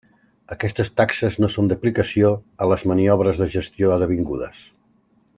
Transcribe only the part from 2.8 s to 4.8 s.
maniobres de gestió d'avingudes.